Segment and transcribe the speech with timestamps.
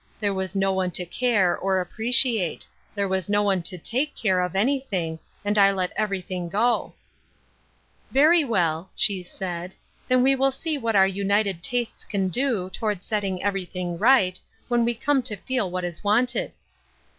[0.19, 2.65] There was no one to care, or appreciate;
[2.95, 6.95] there was no one to take care of anything, and I let everything go""
[8.11, 13.03] Very well," she said;*' then we will see what our united tastes can do, toward
[13.03, 16.53] setting everything right, when we come to feel what is wanted."